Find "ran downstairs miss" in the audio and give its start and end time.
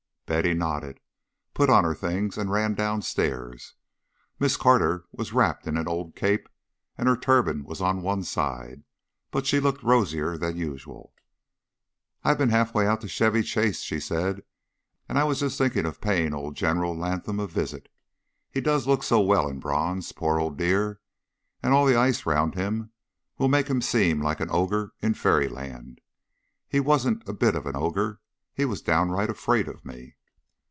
2.49-4.55